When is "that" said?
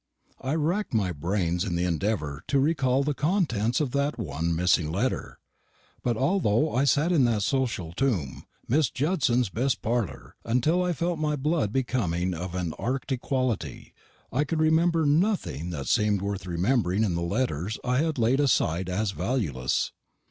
3.91-4.17, 7.25-7.43, 15.69-15.85